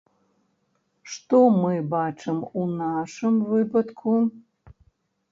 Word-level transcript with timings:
Што 1.15 1.41
мы 1.63 1.73
бачым 1.93 2.39
у 2.61 2.63
нашым 2.79 3.35
выпадку? 3.51 4.15